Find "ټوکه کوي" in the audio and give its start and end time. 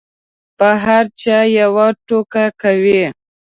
2.07-3.03